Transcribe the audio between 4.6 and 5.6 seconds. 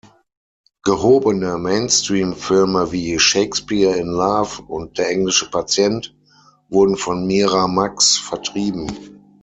und "Der englische